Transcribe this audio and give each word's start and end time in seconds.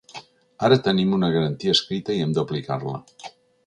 Ara 0.69 0.77
tenim 0.87 1.13
una 1.19 1.31
garantia 1.37 1.77
escrita 1.79 2.19
i 2.19 2.25
hem 2.25 2.37
d’aplicar-la. 2.39 3.01